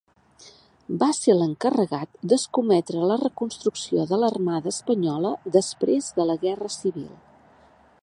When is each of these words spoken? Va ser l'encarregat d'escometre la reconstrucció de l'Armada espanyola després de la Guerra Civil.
Va 1.03 1.09
ser 1.17 1.35
l'encarregat 1.39 2.17
d'escometre 2.33 3.05
la 3.13 3.19
reconstrucció 3.25 4.09
de 4.13 4.21
l'Armada 4.25 4.75
espanyola 4.77 5.35
després 5.61 6.13
de 6.21 6.31
la 6.33 6.41
Guerra 6.49 6.77
Civil. 6.83 7.09